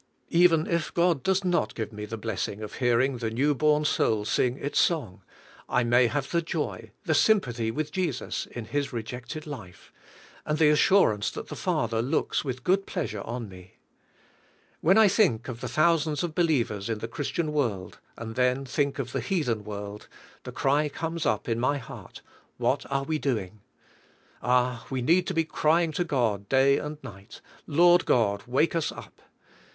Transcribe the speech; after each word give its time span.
Even 0.31 0.65
if 0.65 0.91
God 0.91 1.21
does 1.21 1.43
not 1.45 1.75
give 1.75 1.93
me 1.93 2.05
the 2.05 2.17
blessing 2.17 2.63
of 2.63 2.77
hearing 2.81 3.17
the 3.17 3.29
new 3.29 3.53
born 3.53 3.85
soul 3.85 4.25
sing 4.25 4.57
its 4.57 4.79
song, 4.79 5.21
I 5.69 5.83
may 5.83 6.07
have 6.07 6.31
the 6.31 6.41
joy, 6.41 6.89
the 7.05 7.13
sympathy 7.13 7.69
with 7.69 7.91
Jesus 7.91 8.47
in 8.47 8.65
His 8.65 8.91
rejected 8.91 9.45
life, 9.45 9.93
and 10.43 10.57
the 10.57 10.69
assurance 10.71 11.29
that 11.29 11.49
the 11.49 11.55
Father 11.55 12.01
looks 12.01 12.43
with 12.43 12.63
good 12.63 12.87
pleasure 12.87 13.21
on 13.21 13.47
me. 13.47 13.77
When 14.79 14.97
I 14.97 15.07
think 15.07 15.47
of 15.47 15.61
the 15.61 15.67
thousands 15.67 16.23
of 16.23 16.33
believers 16.33 16.89
in 16.89 16.97
the 16.97 17.07
Christian 17.07 17.53
world 17.53 17.99
and 18.17 18.33
then 18.33 18.65
think 18.65 18.97
of 18.97 19.11
the 19.11 19.21
heathen 19.21 19.63
world, 19.63 20.07
the 20.45 20.51
cry 20.51 20.89
comes 20.89 21.27
up 21.27 21.47
in 21.47 21.59
my 21.59 21.77
heart: 21.77 22.23
"What 22.57 22.91
are 22.91 23.03
we 23.03 23.19
doing?' 23.19 23.61
Ah, 24.41 24.87
we 24.89 25.03
need 25.03 25.27
to 25.27 25.35
be 25.35 25.45
crying 25.45 25.91
to 25.91 26.03
God 26.03 26.49
da}^ 26.49 26.83
and 26.83 26.97
night, 27.03 27.39
"Lord 27.67 28.05
God, 28.05 28.41
wake 28.47 28.75
us 28.75 28.91
up. 28.91 29.21